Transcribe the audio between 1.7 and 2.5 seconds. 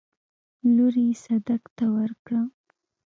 ته ورکړه.